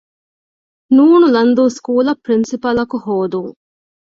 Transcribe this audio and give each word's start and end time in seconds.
ނ. 0.95 1.03
ލަންދޫ 1.35 1.63
ސްކޫލަށް 1.77 2.21
ޕްރިންސިޕަލަކު 2.25 2.97
ހޯދުން 3.05 3.51